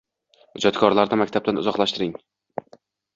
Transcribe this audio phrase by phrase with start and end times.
[0.59, 2.17] Ijodkorlarni maktabdan uzoqlashtirgan.